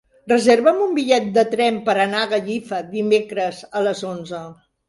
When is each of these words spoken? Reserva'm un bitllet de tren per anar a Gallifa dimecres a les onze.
Reserva'm 0.31 0.79
un 0.85 0.95
bitllet 0.99 1.27
de 1.35 1.43
tren 1.51 1.77
per 1.91 1.95
anar 2.05 2.23
a 2.23 2.31
Gallifa 2.33 2.81
dimecres 2.97 3.63
a 3.81 3.89
les 3.91 4.03
onze. 4.17 4.43